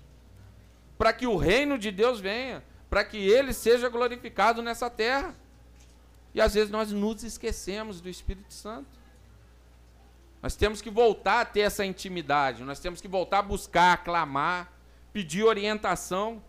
[0.97, 2.65] Para que o reino de Deus venha.
[2.89, 5.37] Para que ele seja glorificado nessa terra.
[6.35, 8.99] E às vezes nós nos esquecemos do Espírito Santo.
[10.43, 14.73] Nós temos que voltar a ter essa intimidade, nós temos que voltar a buscar, clamar,
[15.13, 16.41] pedir orientação,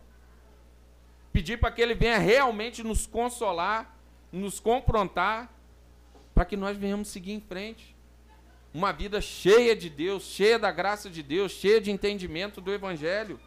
[1.34, 3.98] pedir para que Ele venha realmente nos consolar,
[4.32, 5.52] nos confrontar,
[6.36, 7.96] para que nós venhamos seguir em frente.
[8.74, 13.40] Uma vida cheia de Deus, cheia da graça de Deus, cheia de entendimento do Evangelho.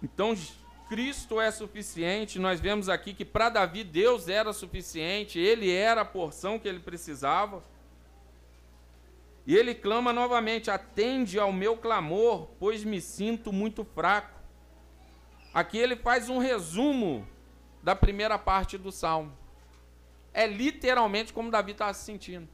[0.00, 0.36] Então,
[0.88, 2.38] Cristo é suficiente.
[2.38, 6.78] Nós vemos aqui que para Davi Deus era suficiente, ele era a porção que ele
[6.78, 7.64] precisava.
[9.44, 14.40] E ele clama novamente: Atende ao meu clamor, pois me sinto muito fraco.
[15.52, 17.26] Aqui ele faz um resumo
[17.86, 19.32] da primeira parte do salmo.
[20.34, 22.48] É literalmente como Davi estava se sentindo: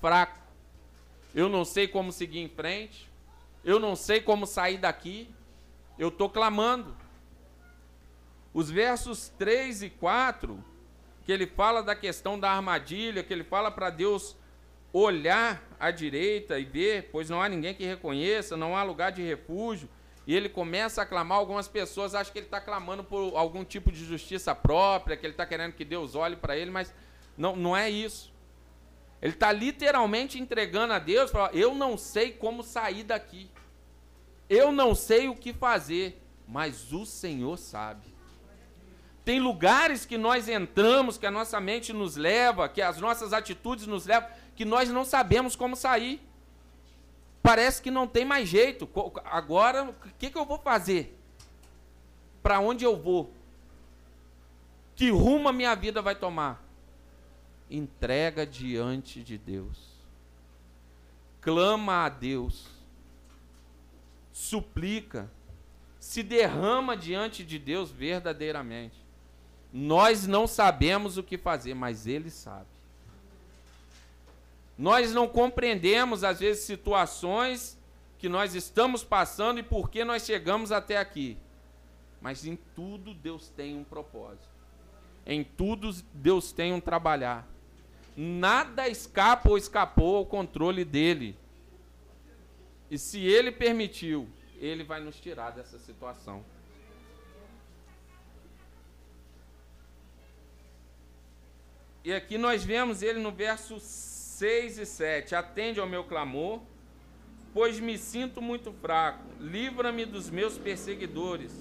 [0.00, 0.38] fraco.
[1.34, 3.10] Eu não sei como seguir em frente.
[3.62, 5.28] Eu não sei como sair daqui.
[5.98, 6.96] Eu estou clamando.
[8.54, 10.64] Os versos 3 e 4,
[11.26, 14.34] que ele fala da questão da armadilha, que ele fala para Deus
[14.94, 19.20] olhar à direita e ver, pois não há ninguém que reconheça, não há lugar de
[19.20, 19.90] refúgio.
[20.28, 23.90] E ele começa a clamar, algumas pessoas acham que ele está clamando por algum tipo
[23.90, 26.94] de justiça própria, que ele está querendo que Deus olhe para ele, mas
[27.34, 28.30] não, não é isso.
[29.22, 33.50] Ele está literalmente entregando a Deus, fala, eu não sei como sair daqui.
[34.50, 38.14] Eu não sei o que fazer, mas o Senhor sabe.
[39.24, 43.86] Tem lugares que nós entramos, que a nossa mente nos leva, que as nossas atitudes
[43.86, 46.20] nos levam, que nós não sabemos como sair.
[47.48, 48.86] Parece que não tem mais jeito.
[49.24, 51.18] Agora, o que, que eu vou fazer?
[52.42, 53.32] Para onde eu vou?
[54.94, 56.62] Que rumo a minha vida vai tomar?
[57.70, 59.78] Entrega diante de Deus.
[61.40, 62.66] Clama a Deus.
[64.30, 65.30] Suplica.
[65.98, 69.02] Se derrama diante de Deus verdadeiramente.
[69.72, 72.77] Nós não sabemos o que fazer, mas Ele sabe.
[74.78, 77.76] Nós não compreendemos, às vezes, situações
[78.16, 81.36] que nós estamos passando e por que nós chegamos até aqui.
[82.20, 84.48] Mas em tudo Deus tem um propósito.
[85.26, 87.46] Em tudo Deus tem um trabalhar.
[88.16, 91.36] Nada escapa ou escapou ao controle dele.
[92.90, 96.44] E se ele permitiu, ele vai nos tirar dessa situação.
[102.04, 103.78] E aqui nós vemos ele no verso
[104.38, 105.34] 6 e 7.
[105.34, 106.60] Atende ao meu clamor,
[107.52, 109.24] pois me sinto muito fraco.
[109.40, 111.52] Livra-me dos meus perseguidores,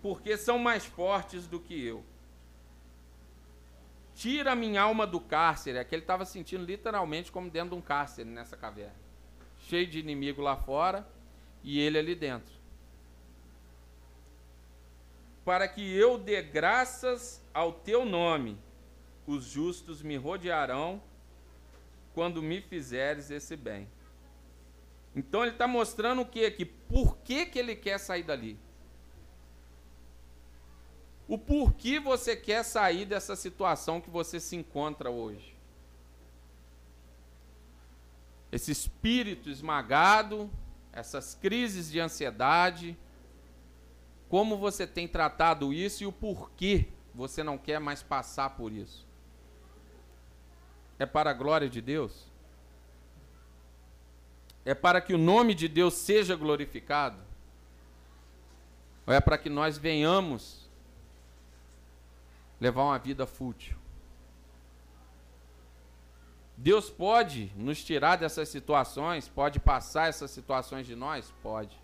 [0.00, 2.02] porque são mais fortes do que eu.
[4.14, 5.78] Tira minha alma do cárcere.
[5.78, 9.00] É que ele estava sentindo literalmente como dentro de um cárcere nessa caverna.
[9.68, 11.06] Cheio de inimigo lá fora
[11.62, 12.62] e ele ali dentro
[15.44, 18.56] para que eu dê graças ao teu nome.
[19.26, 21.02] Os justos me rodearão
[22.14, 23.88] quando me fizeres esse bem.
[25.14, 26.64] Então ele está mostrando o que aqui?
[26.64, 28.58] Por que, que ele quer sair dali?
[31.28, 35.56] O porquê você quer sair dessa situação que você se encontra hoje?
[38.50, 40.50] Esse espírito esmagado,
[40.92, 42.98] essas crises de ansiedade,
[44.28, 49.06] como você tem tratado isso e o porquê você não quer mais passar por isso?
[51.02, 52.28] É para a glória de Deus?
[54.64, 57.18] É para que o nome de Deus seja glorificado?
[59.04, 60.70] Ou é para que nós venhamos
[62.60, 63.76] levar uma vida fútil?
[66.56, 71.34] Deus pode nos tirar dessas situações, pode passar essas situações de nós?
[71.42, 71.76] Pode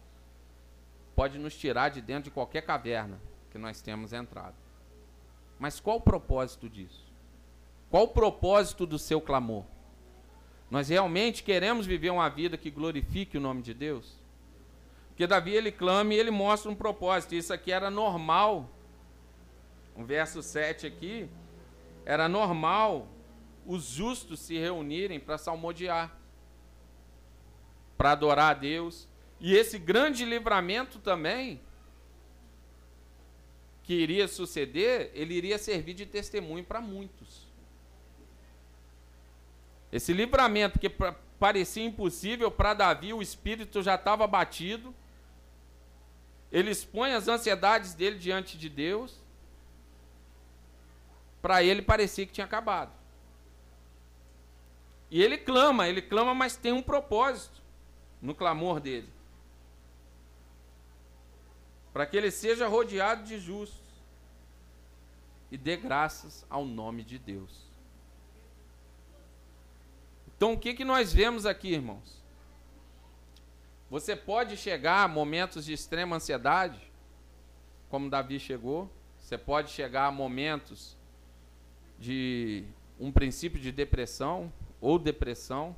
[1.17, 3.19] pode nos tirar de dentro de qualquer caverna
[3.51, 4.55] que nós temos entrado.
[5.59, 7.08] Mas qual o propósito disso?
[7.91, 9.65] Qual o propósito do seu clamor?
[10.71, 14.19] Nós realmente queremos viver uma vida que glorifique o nome de Deus?
[15.09, 17.35] Porque Davi ele clama e ele mostra um propósito.
[17.35, 18.69] Isso aqui era normal.
[19.97, 21.29] O verso 7 aqui
[22.05, 23.09] era normal
[23.67, 26.17] os justos se reunirem para salmodiar,
[27.99, 29.07] para adorar a Deus,
[29.39, 31.61] e esse grande livramento também
[33.83, 37.48] que iria suceder, ele iria servir de testemunho para muitos.
[39.91, 40.91] Esse livramento que
[41.39, 44.95] parecia impossível para Davi, o espírito já estava batido.
[46.51, 49.21] Ele expõe as ansiedades dele diante de Deus.
[51.41, 52.93] Para ele parecia que tinha acabado.
[55.11, 57.63] E ele clama, ele clama, mas tem um propósito
[58.21, 59.09] no clamor dele
[61.99, 63.83] para que ele seja rodeado de justos
[65.51, 67.68] e dê graças ao nome de Deus.
[70.39, 72.25] Então, o que, que nós vemos aqui, irmãos?
[73.91, 76.81] Você pode chegar a momentos de extrema ansiedade,
[77.91, 78.91] como Davi chegou.
[79.19, 80.97] Você pode chegar a momentos
[81.99, 82.65] de
[82.99, 85.77] um princípio de depressão ou depressão,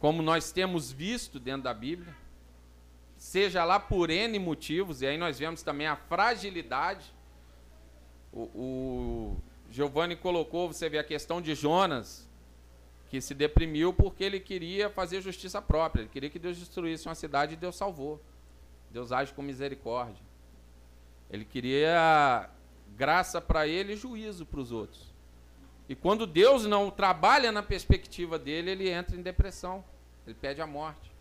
[0.00, 2.16] como nós temos visto dentro da Bíblia
[3.22, 7.14] seja lá por N motivos, e aí nós vemos também a fragilidade.
[8.32, 9.36] O, o
[9.70, 12.28] Giovanni colocou, você vê a questão de Jonas,
[13.12, 17.14] que se deprimiu porque ele queria fazer justiça própria, ele queria que Deus destruísse uma
[17.14, 18.18] cidade e Deus salvou.
[18.90, 20.24] Deus age com misericórdia.
[21.30, 22.48] Ele queria
[22.96, 25.12] graça para ele e juízo para os outros.
[25.90, 29.84] E quando Deus não trabalha na perspectiva dele, ele entra em depressão.
[30.26, 31.12] Ele pede a morte.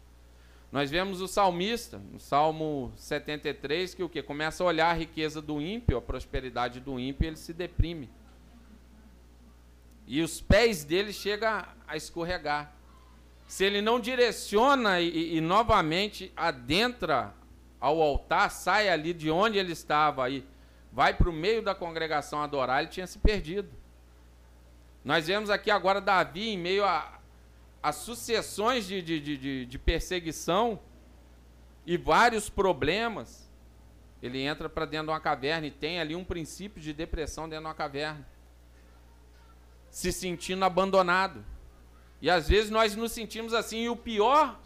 [0.72, 5.42] Nós vemos o salmista, no Salmo 73, que o que começa a olhar a riqueza
[5.42, 8.10] do ímpio, a prosperidade do ímpio, ele se deprime.
[10.12, 12.74] E os pés dele chegam a escorregar.
[13.48, 17.34] Se ele não direciona e, e novamente adentra
[17.80, 20.46] ao altar, sai ali de onde ele estava aí,
[20.92, 23.70] vai para o meio da congregação adorar, ele tinha se perdido.
[25.02, 27.18] Nós vemos aqui agora Davi em meio a,
[27.82, 30.78] as sucessões de, de, de, de perseguição
[31.86, 33.50] e vários problemas,
[34.22, 37.64] ele entra para dentro de uma caverna e tem ali um princípio de depressão dentro
[37.64, 38.28] de uma caverna,
[39.92, 41.46] se sentindo abandonado.
[42.20, 44.60] E às vezes nós nos sentimos assim, e o pior,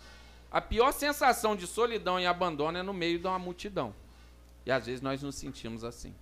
[0.49, 3.93] a pior sensação de solidão e abandono é no meio de uma multidão.
[4.65, 6.15] E às vezes nós nos sentimos assim.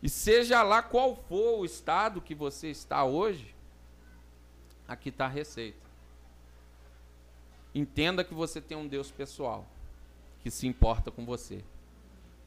[0.00, 3.56] E seja lá qual for o estado que você está hoje,
[4.88, 5.78] Aqui está a receita.
[7.74, 9.66] Entenda que você tem um Deus pessoal
[10.40, 11.62] que se importa com você.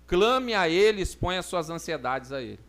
[0.08, 2.60] Clame a Ele, exponha suas ansiedades a Ele.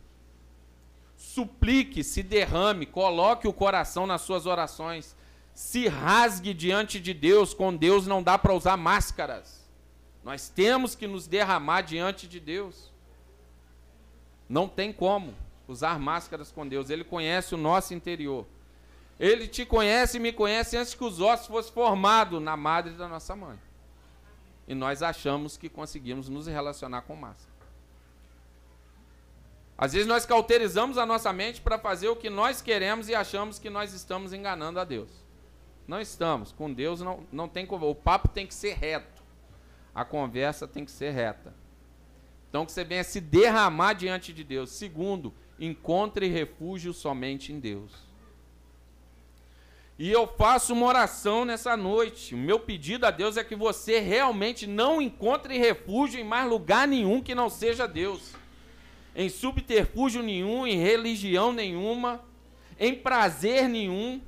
[1.20, 5.14] Suplique, se derrame, coloque o coração nas suas orações.
[5.52, 7.52] Se rasgue diante de Deus.
[7.52, 9.68] Com Deus não dá para usar máscaras.
[10.24, 12.90] Nós temos que nos derramar diante de Deus.
[14.48, 15.34] Não tem como
[15.68, 16.88] usar máscaras com Deus.
[16.88, 18.46] Ele conhece o nosso interior.
[19.18, 23.06] Ele te conhece e me conhece antes que os ossos fossem formados na madre da
[23.06, 23.60] nossa mãe.
[24.66, 27.49] E nós achamos que conseguimos nos relacionar com massa.
[29.80, 33.58] Às vezes nós cauterizamos a nossa mente para fazer o que nós queremos e achamos
[33.58, 35.08] que nós estamos enganando a Deus.
[35.88, 36.52] Não estamos.
[36.52, 39.22] Com Deus não, não tem O papo tem que ser reto.
[39.94, 41.54] A conversa tem que ser reta.
[42.50, 44.68] Então que você venha se derramar diante de Deus.
[44.68, 47.90] Segundo, encontre refúgio somente em Deus.
[49.98, 52.34] E eu faço uma oração nessa noite.
[52.34, 56.86] O meu pedido a Deus é que você realmente não encontre refúgio em mais lugar
[56.86, 58.38] nenhum que não seja Deus.
[59.14, 62.22] Em subterfúgio nenhum, em religião nenhuma,
[62.78, 64.20] em prazer nenhum,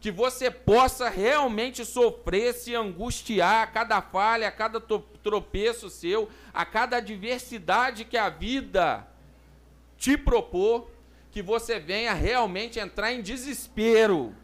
[0.00, 6.64] que você possa realmente sofrer, se angustiar a cada falha, a cada tropeço seu, a
[6.64, 9.06] cada adversidade que a vida
[9.98, 10.88] te propor,
[11.30, 14.34] que você venha realmente entrar em desespero.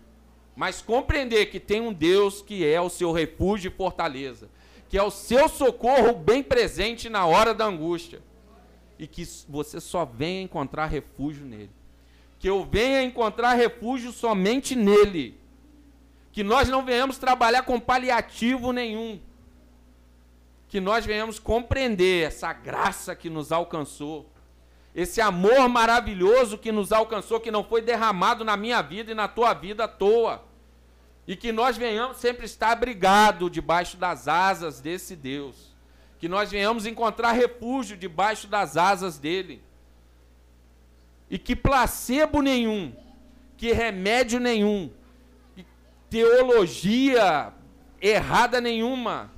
[0.55, 4.51] Mas compreender que tem um Deus que é o seu refúgio e fortaleza,
[4.89, 8.21] que é o seu socorro bem presente na hora da angústia,
[9.03, 11.73] e que você só venha encontrar refúgio nele.
[12.39, 15.37] Que eu venha encontrar refúgio somente nele.
[16.31, 19.21] Que nós não venhamos trabalhar com paliativo nenhum.
[20.69, 24.31] Que nós venhamos compreender essa graça que nos alcançou
[24.95, 29.27] esse amor maravilhoso que nos alcançou, que não foi derramado na minha vida e na
[29.27, 30.45] tua vida à toa.
[31.27, 35.72] E que nós venhamos sempre estar abrigados debaixo das asas desse Deus.
[36.23, 39.61] Que nós venhamos encontrar refúgio debaixo das asas dele.
[41.29, 42.95] E que placebo nenhum,
[43.57, 44.89] que remédio nenhum,
[45.57, 45.67] que
[46.09, 47.53] teologia
[48.01, 49.33] errada nenhuma,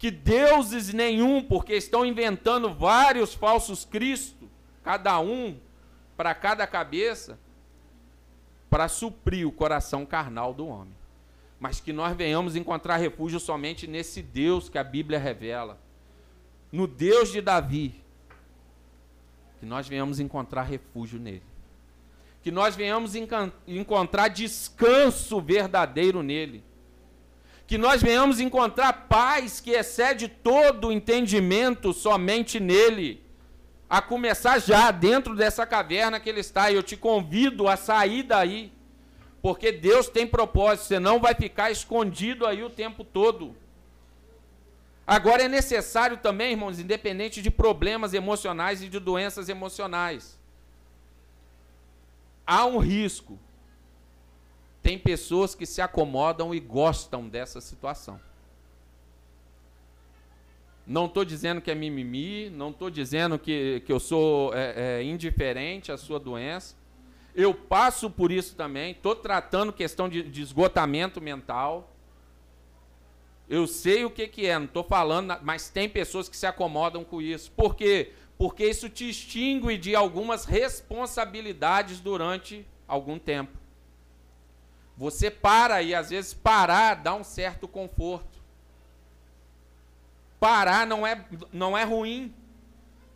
[0.00, 4.48] que deuses nenhum, porque estão inventando vários falsos cristos,
[4.82, 5.56] cada um
[6.16, 7.38] para cada cabeça,
[8.68, 10.95] para suprir o coração carnal do homem.
[11.58, 15.78] Mas que nós venhamos encontrar refúgio somente nesse Deus que a Bíblia revela,
[16.70, 17.94] no Deus de Davi.
[19.58, 21.42] Que nós venhamos encontrar refúgio nele.
[22.42, 23.14] Que nós venhamos
[23.66, 26.62] encontrar descanso verdadeiro nele
[27.66, 33.24] que nós venhamos encontrar paz que excede todo o entendimento somente nele,
[33.90, 38.22] a começar já dentro dessa caverna que ele está, e eu te convido a sair
[38.22, 38.72] daí,
[39.46, 43.54] porque Deus tem propósito, você não vai ficar escondido aí o tempo todo.
[45.06, 50.36] Agora é necessário também, irmãos, independente de problemas emocionais e de doenças emocionais,
[52.44, 53.38] há um risco
[54.82, 58.20] tem pessoas que se acomodam e gostam dessa situação.
[60.84, 65.04] Não estou dizendo que é mimimi, não estou dizendo que, que eu sou é, é,
[65.04, 66.74] indiferente à sua doença.
[67.36, 71.92] Eu passo por isso também, estou tratando questão de, de, esgotamento mental.
[73.48, 77.04] Eu sei o que, que é, não estou falando, mas tem pessoas que se acomodam
[77.04, 77.52] com isso.
[77.52, 78.12] Por quê?
[78.38, 83.56] porque isso te extingue de algumas responsabilidades durante algum tempo.
[84.96, 88.36] Você para e às vezes parar dá um certo conforto.
[90.38, 92.34] Parar não é, não é ruim.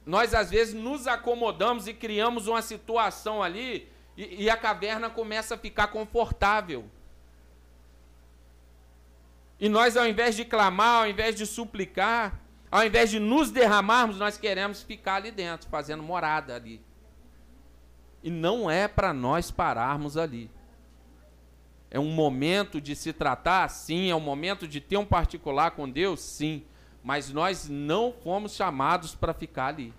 [0.07, 3.89] Nós às vezes nos acomodamos e criamos uma situação ali
[4.21, 6.85] e, e a caverna começa a ficar confortável.
[9.59, 12.39] E nós, ao invés de clamar, ao invés de suplicar,
[12.71, 16.83] ao invés de nos derramarmos, nós queremos ficar ali dentro, fazendo morada ali.
[18.23, 20.51] E não é para nós pararmos ali.
[21.91, 23.69] É um momento de se tratar?
[23.69, 24.11] Sim.
[24.11, 26.21] É um momento de ter um particular com Deus?
[26.21, 26.63] Sim.
[27.03, 29.95] Mas nós não fomos chamados para ficar ali.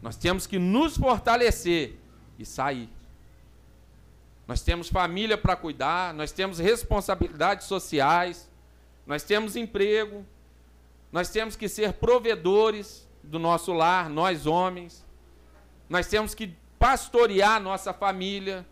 [0.00, 1.98] Nós temos que nos fortalecer
[2.38, 2.88] e sair.
[4.50, 8.50] Nós temos família para cuidar, nós temos responsabilidades sociais,
[9.06, 10.26] nós temos emprego,
[11.12, 15.06] nós temos que ser provedores do nosso lar, nós homens.
[15.88, 18.66] Nós temos que pastorear nossa família.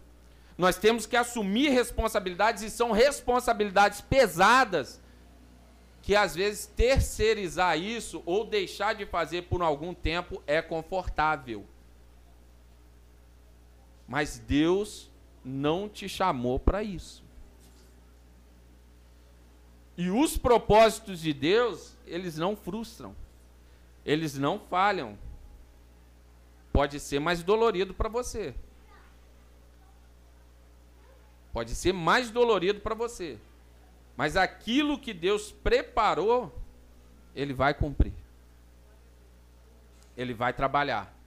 [0.57, 5.01] Nós temos que assumir responsabilidades e são responsabilidades pesadas
[6.03, 11.65] que às vezes terceirizar isso ou deixar de fazer por algum tempo é confortável.
[14.09, 15.09] Mas Deus
[15.49, 17.25] não te chamou para isso.
[19.97, 23.17] E os propósitos de Deus, eles não frustram.
[24.05, 25.19] Eles não falham.
[26.73, 28.55] Pode ser mais dolorido para você.
[31.53, 33.39] Pode ser mais dolorido para você.
[34.17, 36.55] Mas aquilo que Deus preparou,
[37.35, 38.13] Ele vai cumprir.
[40.17, 41.18] Ele vai trabalhar.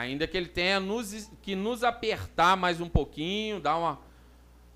[0.00, 4.00] Ainda que Ele tenha nos, que nos apertar mais um pouquinho, dar uma,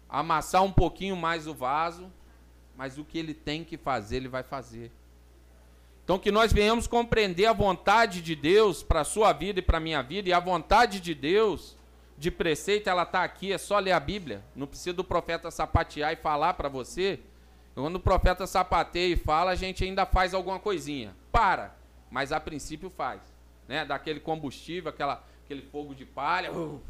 [0.06, 2.12] amassar um pouquinho mais o vaso,
[2.76, 4.92] mas o que Ele tem que fazer, Ele vai fazer.
[6.04, 9.78] Então, que nós venhamos compreender a vontade de Deus para a sua vida e para
[9.78, 11.74] a minha vida, e a vontade de Deus
[12.18, 14.44] de preceito, ela está aqui, é só ler a Bíblia.
[14.54, 17.18] Não precisa do profeta sapatear e falar para você.
[17.74, 21.16] Quando o profeta sapateia e fala, a gente ainda faz alguma coisinha.
[21.32, 21.74] Para,
[22.10, 23.33] mas a princípio faz.
[23.68, 23.84] Né?
[23.84, 26.52] Daquele combustível, aquela, aquele fogo de palha.
[26.52, 26.80] Uh,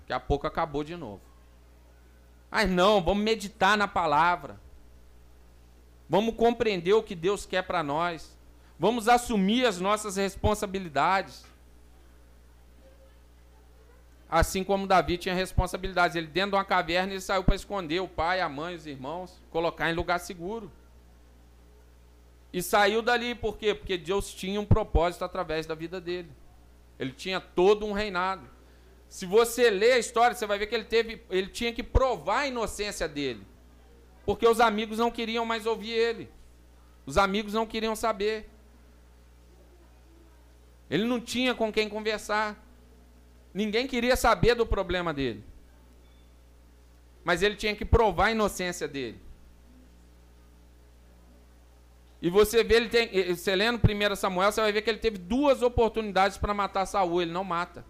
[0.00, 1.20] daqui a pouco acabou de novo.
[2.50, 4.58] Mas não, vamos meditar na palavra.
[6.08, 8.36] Vamos compreender o que Deus quer para nós.
[8.78, 11.44] Vamos assumir as nossas responsabilidades.
[14.28, 16.16] Assim como Davi tinha responsabilidades.
[16.16, 19.40] Ele, dentro de uma caverna, ele saiu para esconder o pai, a mãe, os irmãos,
[19.50, 20.70] colocar em lugar seguro.
[22.56, 23.74] E saiu dali, por quê?
[23.74, 26.30] Porque Deus tinha um propósito através da vida dele.
[26.98, 28.48] Ele tinha todo um reinado.
[29.10, 32.38] Se você ler a história, você vai ver que ele, teve, ele tinha que provar
[32.38, 33.46] a inocência dele.
[34.24, 36.30] Porque os amigos não queriam mais ouvir ele.
[37.04, 38.48] Os amigos não queriam saber.
[40.88, 42.56] Ele não tinha com quem conversar.
[43.52, 45.44] Ninguém queria saber do problema dele.
[47.22, 49.25] Mas ele tinha que provar a inocência dele.
[52.26, 55.16] E você vê, ele tem, você lendo 1 Samuel, você vai ver que ele teve
[55.16, 57.86] duas oportunidades para matar Saul, ele não mata.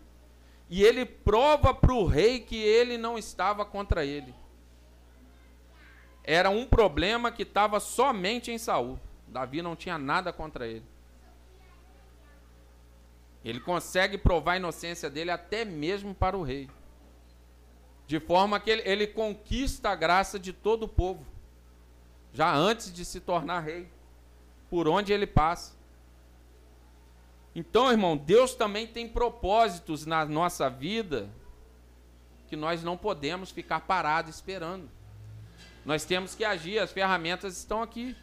[0.68, 4.34] E ele prova para o rei que ele não estava contra ele.
[6.22, 9.00] Era um problema que estava somente em Saul.
[9.26, 10.84] Davi não tinha nada contra ele.
[13.42, 16.68] Ele consegue provar a inocência dele até mesmo para o rei.
[18.06, 21.24] De forma que ele, ele conquista a graça de todo o povo,
[22.34, 23.95] já antes de se tornar rei,
[24.68, 25.74] por onde ele passa.
[27.54, 31.30] Então, irmão, Deus também tem propósitos na nossa vida
[32.48, 34.88] que nós não podemos ficar parados esperando.
[35.84, 38.14] Nós temos que agir, as ferramentas estão aqui.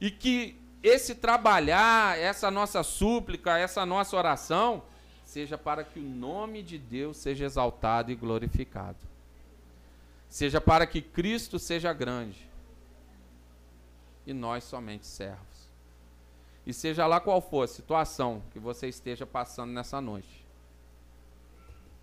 [0.00, 4.82] E que esse trabalhar, essa nossa súplica, essa nossa oração,
[5.24, 8.98] seja para que o nome de Deus seja exaltado e glorificado.
[10.28, 12.51] Seja para que Cristo seja grande
[14.26, 15.68] e nós somente servos.
[16.66, 20.46] E seja lá qual for a situação que você esteja passando nessa noite,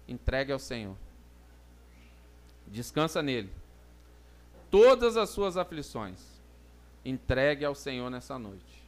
[0.08, 0.96] entregue ao Senhor.
[2.68, 3.52] Descansa nele.
[4.70, 6.20] Todas as suas aflições
[7.04, 8.84] entregue ao Senhor nessa noite.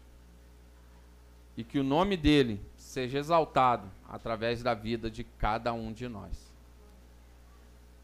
[1.56, 6.52] E que o nome dele seja exaltado através da vida de cada um de nós.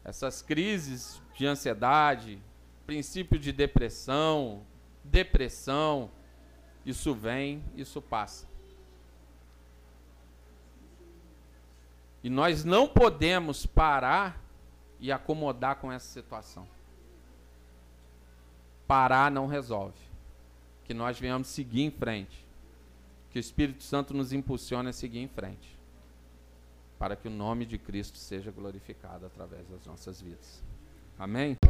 [0.04, 2.40] Essas crises de ansiedade,
[2.86, 4.62] princípio de depressão,
[5.04, 6.10] depressão,
[6.84, 8.46] isso vem, isso passa.
[12.22, 14.42] E nós não podemos parar
[15.00, 16.66] e acomodar com essa situação
[18.88, 19.98] parar não resolve.
[20.84, 22.44] Que nós venhamos seguir em frente.
[23.30, 25.78] Que o Espírito Santo nos impulsione a seguir em frente,
[26.98, 30.64] para que o nome de Cristo seja glorificado através das nossas vidas.
[31.18, 31.57] Amém?